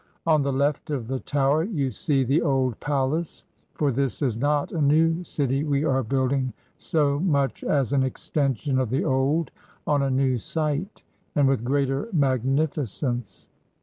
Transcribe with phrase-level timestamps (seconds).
[0.25, 4.71] On the left of the tower you see the old palace, for this is not
[4.71, 9.51] a new city we are building so much as an extension of the old
[9.85, 11.03] on a new site,
[11.35, 13.47] and with greater magnificence.